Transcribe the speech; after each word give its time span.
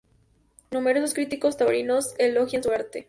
Numerosos 0.71 1.13
críticos 1.13 1.57
taurinos 1.57 2.15
elogian 2.17 2.63
su 2.63 2.71
arte. 2.71 2.99